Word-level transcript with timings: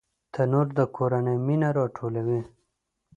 تنور 0.33 0.67
د 0.77 0.79
کورنۍ 0.95 1.37
مینه 1.47 1.69
راټولوي 1.77 2.41